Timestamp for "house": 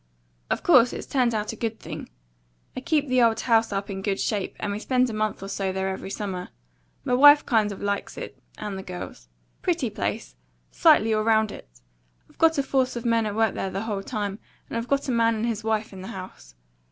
3.41-3.71, 16.07-16.55